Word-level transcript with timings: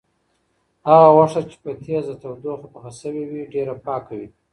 هغه 0.87 1.07
غوښه 1.15 1.41
چې 1.49 1.55
په 1.63 1.71
تیزه 1.83 2.13
تودوخه 2.21 2.67
پخه 2.73 2.91
شوې 2.99 3.23
وي، 3.29 3.41
ډېره 3.53 3.75
پاکه 3.85 4.13
وي. 4.19 4.27